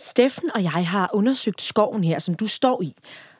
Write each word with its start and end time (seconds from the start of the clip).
Steffen 0.00 0.50
og 0.54 0.62
jeg 0.62 0.70
har 0.88 1.10
undersøgt 1.12 1.62
skoven 1.62 2.04
her, 2.04 2.18
som 2.18 2.34
du 2.34 2.46
står 2.46 2.82
i, 2.82 2.94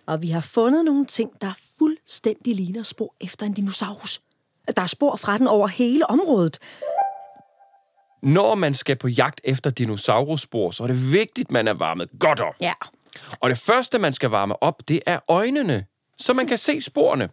og 0.07 0.23
vi 0.23 0.29
har 0.29 0.40
fundet 0.40 0.85
nogle 0.85 1.06
ting, 1.06 1.31
der 1.40 1.52
fuldstændig 1.79 2.55
ligner 2.55 2.83
spor 2.83 3.15
efter 3.21 3.47
en 3.47 3.52
dinosaurus. 3.52 4.21
Der 4.76 4.82
er 4.82 4.86
spor 4.86 5.16
fra 5.16 5.38
den 5.38 5.46
over 5.46 5.66
hele 5.66 6.10
området. 6.10 6.58
Når 8.22 8.54
man 8.54 8.74
skal 8.74 8.96
på 8.96 9.08
jagt 9.08 9.40
efter 9.44 9.70
dinosaurusspor, 9.70 10.70
så 10.70 10.82
er 10.82 10.86
det 10.86 11.12
vigtigt, 11.12 11.50
man 11.50 11.68
er 11.68 11.74
varmet 11.74 12.08
godt 12.20 12.41
op. 12.41 12.54
Ja. 12.61 12.72
Og 13.40 13.50
det 13.50 13.58
første, 13.58 13.98
man 13.98 14.12
skal 14.12 14.30
varme 14.30 14.62
op, 14.62 14.88
det 14.88 15.00
er 15.06 15.18
øjnene, 15.29 15.86
så 16.18 16.32
man 16.32 16.46
kan 16.46 16.58
se 16.58 16.80
sporene. 16.80 17.29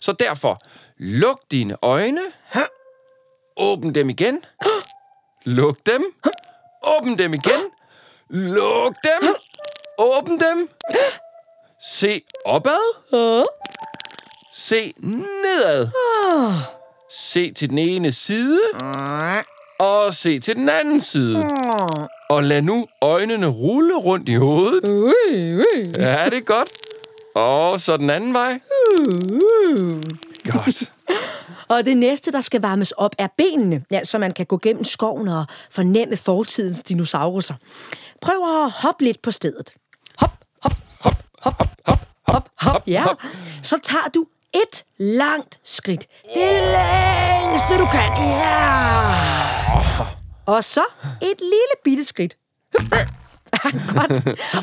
Så 0.00 0.12
derfor, 0.12 0.58
luk 0.96 1.40
dine 1.50 1.76
øjne. 1.82 2.22
Åbn 3.56 3.94
dem 3.94 4.10
igen. 4.10 4.38
Luk 5.44 5.78
dem. 5.86 6.04
Åbn 6.82 7.18
dem 7.18 7.34
igen. 7.34 7.71
Luk 8.34 8.94
dem. 9.04 9.34
Åbn 9.98 10.40
dem. 10.40 10.68
Se 11.80 12.22
opad. 12.44 13.46
Se 14.52 14.92
nedad. 15.00 15.88
Se 17.10 17.52
til 17.52 17.70
den 17.70 17.78
ene 17.78 18.12
side. 18.12 18.60
Og 19.78 20.14
se 20.14 20.38
til 20.38 20.56
den 20.56 20.68
anden 20.68 21.00
side. 21.00 21.44
Og 22.30 22.44
lad 22.44 22.62
nu 22.62 22.86
øjnene 23.00 23.46
rulle 23.46 23.98
rundt 23.98 24.28
i 24.28 24.34
hovedet. 24.34 25.12
Ja, 25.98 26.24
det 26.30 26.38
er 26.38 26.44
godt. 26.44 26.70
Og 27.34 27.80
så 27.80 27.96
den 27.96 28.10
anden 28.10 28.34
vej. 28.34 28.60
Godt. 30.52 30.91
Og 31.68 31.84
det 31.86 31.96
næste, 31.96 32.32
der 32.32 32.40
skal 32.40 32.60
varmes 32.60 32.92
op, 32.92 33.14
er 33.18 33.28
benene, 33.38 33.84
ja, 33.90 34.04
så 34.04 34.18
man 34.18 34.32
kan 34.32 34.46
gå 34.46 34.58
gennem 34.62 34.84
skoven 34.84 35.28
og 35.28 35.46
fornemme 35.70 36.16
fortidens 36.16 36.82
dinosauruser. 36.82 37.54
Prøv 38.20 38.64
at 38.64 38.70
hoppe 38.70 39.04
lidt 39.04 39.22
på 39.22 39.30
stedet. 39.30 39.72
Hop, 40.18 40.30
hop, 40.62 40.72
hop, 41.00 41.16
hop, 41.42 41.56
hop, 41.86 42.06
hop, 42.28 42.48
hop, 42.60 42.82
ja. 42.86 43.04
Så 43.62 43.78
tager 43.82 44.08
du 44.14 44.26
et 44.54 44.84
langt 44.98 45.60
skridt. 45.64 46.06
Det 46.34 46.52
længste, 46.62 47.78
du 47.78 47.86
kan. 47.86 48.10
Ja. 48.18 49.14
Og 50.46 50.64
så 50.64 50.84
et 51.22 51.40
lille 51.40 51.74
bitte 51.84 52.04
skridt. 52.04 52.36
Godt. 53.94 54.12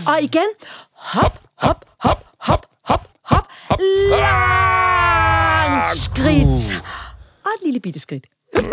Og 0.08 0.22
igen. 0.22 0.50
Hop, 0.94 1.40
hop, 1.58 1.86
hop, 2.00 2.26
hop, 2.40 2.66
hop, 2.84 3.08
hop. 3.24 3.48
Langt 4.10 5.98
skridt. 5.98 6.84
Og 7.50 7.54
et 7.60 7.66
lille 7.66 7.80
bitte 7.80 8.00
skridt. 8.00 8.28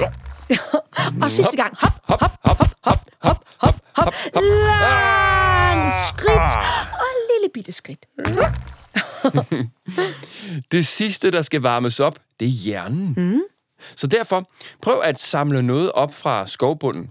Og 1.23 1.31
sidste 1.31 1.57
gang. 1.57 1.77
Hop, 1.81 1.93
hop, 2.05 2.21
hop, 2.45 2.59
hop, 2.83 2.83
hop, 2.83 2.99
hop, 3.21 3.45
hop, 3.61 3.75
hop. 3.97 4.15
Langt 4.35 5.95
skridt. 6.09 6.51
Og 7.01 7.07
et 7.15 7.23
lille 7.35 7.49
bitte 7.55 7.73
skridt. 7.73 8.07
Det 10.73 10.87
sidste, 10.87 11.31
der 11.31 11.43
skal 11.43 11.61
varmes 11.61 12.01
op, 12.01 12.19
det 12.41 12.47
er 12.47 12.51
hjernen. 12.51 13.15
Mm. 13.17 13.41
Så 13.97 14.07
derfor, 14.07 14.51
prøv 14.83 15.01
at 15.05 15.21
samle 15.21 15.63
noget 15.63 15.93
op 15.93 16.15
fra 16.15 16.47
skovbunden. 16.47 17.11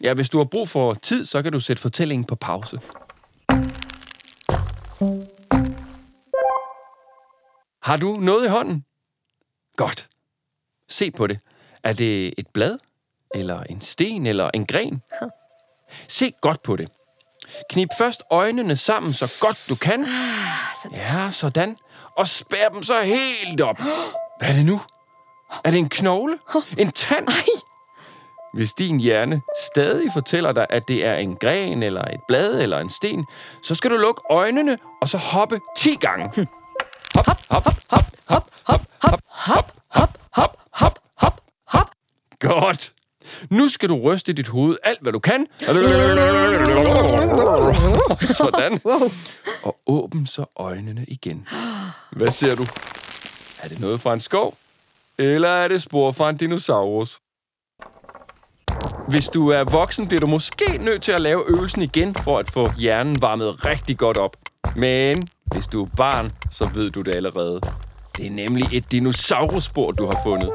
Ja, 0.00 0.14
hvis 0.14 0.28
du 0.28 0.38
har 0.38 0.44
brug 0.44 0.68
for 0.68 0.94
tid, 0.94 1.24
så 1.24 1.42
kan 1.42 1.52
du 1.52 1.60
sætte 1.60 1.82
fortællingen 1.82 2.24
på 2.24 2.34
pause. 2.34 2.80
Har 7.82 7.96
du 7.96 8.16
noget 8.16 8.46
i 8.46 8.48
hånden? 8.48 8.84
Godt. 9.76 10.08
Se 10.90 11.10
på 11.10 11.26
det. 11.26 11.38
Er 11.84 11.92
det 11.92 12.34
et 12.38 12.46
blad? 12.54 12.78
Eller 13.34 13.62
en 13.62 13.80
sten? 13.80 14.26
Eller 14.26 14.50
en 14.54 14.66
gren? 14.66 15.02
Se 16.08 16.32
godt 16.40 16.62
på 16.62 16.76
det. 16.76 16.88
Knip 17.70 17.88
først 17.98 18.22
øjnene 18.30 18.76
sammen 18.76 19.12
så 19.12 19.38
godt 19.40 19.66
du 19.68 19.74
kan. 19.74 20.06
Ja, 20.92 21.30
sådan. 21.30 21.76
Og 22.16 22.28
spær 22.28 22.68
dem 22.68 22.82
så 22.82 23.00
helt 23.00 23.60
op. 23.60 23.78
Hvad 24.38 24.48
er 24.48 24.52
det 24.52 24.64
nu? 24.64 24.80
Er 25.64 25.70
det 25.70 25.78
en 25.78 25.88
knogle? 25.88 26.38
En 26.78 26.92
tand? 26.92 27.28
Hvis 28.54 28.72
din 28.72 29.00
hjerne 29.00 29.40
stadig 29.72 30.12
fortæller 30.12 30.52
dig, 30.52 30.66
at 30.70 30.88
det 30.88 31.04
er 31.04 31.14
en 31.14 31.36
gren, 31.36 31.82
eller 31.82 32.04
et 32.04 32.20
blad, 32.28 32.60
eller 32.60 32.78
en 32.78 32.90
sten, 32.90 33.26
så 33.62 33.74
skal 33.74 33.90
du 33.90 33.96
lukke 33.96 34.22
øjnene, 34.30 34.78
og 35.00 35.08
så 35.08 35.18
hoppe 35.18 35.60
10 35.76 35.94
gange. 35.94 36.46
Hop, 37.14 37.26
hop, 37.26 37.40
hop, 37.50 37.64
hop, 37.64 37.74
hop, 37.90 38.04
hop, 38.28 38.50
hop, 38.64 38.80
hop, 39.02 39.20
hop. 39.26 39.79
Godt. 42.50 42.92
Nu 43.50 43.68
skal 43.68 43.88
du 43.88 44.00
ryste 44.00 44.32
dit 44.32 44.48
hoved 44.48 44.76
alt, 44.82 45.02
hvad 45.02 45.12
du 45.12 45.18
kan. 45.18 45.46
Sådan. 48.20 48.80
Og 49.62 49.76
åbn 49.86 50.26
så 50.26 50.44
øjnene 50.56 51.04
igen. 51.08 51.48
Hvad 52.12 52.30
ser 52.30 52.54
du? 52.54 52.66
Er 53.62 53.68
det 53.68 53.80
noget 53.80 54.00
fra 54.00 54.14
en 54.14 54.20
skov? 54.20 54.56
Eller 55.18 55.48
er 55.48 55.68
det 55.68 55.82
spor 55.82 56.12
fra 56.12 56.30
en 56.30 56.36
dinosaurus? 56.36 57.18
Hvis 59.08 59.28
du 59.28 59.48
er 59.48 59.64
voksen, 59.64 60.06
bliver 60.06 60.20
du 60.20 60.26
måske 60.26 60.78
nødt 60.78 61.02
til 61.02 61.12
at 61.12 61.20
lave 61.20 61.44
øvelsen 61.48 61.82
igen, 61.82 62.14
for 62.14 62.38
at 62.38 62.50
få 62.50 62.72
hjernen 62.78 63.22
varmet 63.22 63.64
rigtig 63.64 63.98
godt 63.98 64.16
op. 64.16 64.36
Men 64.76 65.22
hvis 65.44 65.66
du 65.66 65.84
er 65.84 65.88
barn, 65.96 66.32
så 66.50 66.70
ved 66.74 66.90
du 66.90 67.02
det 67.02 67.16
allerede. 67.16 67.60
Det 68.16 68.26
er 68.26 68.30
nemlig 68.30 68.68
et 68.72 68.92
dinosaurusspor, 68.92 69.90
du 69.90 70.06
har 70.06 70.20
fundet. 70.26 70.50